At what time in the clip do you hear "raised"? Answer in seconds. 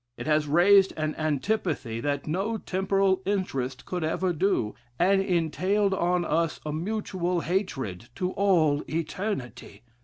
0.47-0.93